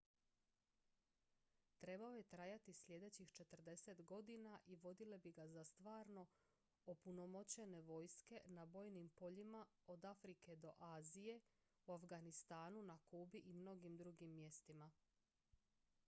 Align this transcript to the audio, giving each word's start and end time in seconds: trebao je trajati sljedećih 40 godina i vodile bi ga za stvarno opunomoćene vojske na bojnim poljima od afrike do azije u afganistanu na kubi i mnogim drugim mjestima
trebao 1.79 2.13
je 2.13 2.23
trajati 2.23 2.73
sljedećih 2.73 3.29
40 3.29 4.03
godina 4.05 4.59
i 4.65 4.75
vodile 4.75 5.17
bi 5.17 5.31
ga 5.31 5.47
za 5.47 5.63
stvarno 5.63 6.27
opunomoćene 6.85 7.81
vojske 7.81 8.41
na 8.45 8.65
bojnim 8.65 9.09
poljima 9.09 9.65
od 9.87 10.05
afrike 10.05 10.55
do 10.55 10.71
azije 10.79 11.39
u 11.87 11.93
afganistanu 11.93 12.81
na 12.81 12.97
kubi 12.97 13.39
i 13.39 13.53
mnogim 13.53 13.97
drugim 13.97 14.29
mjestima 14.35 14.91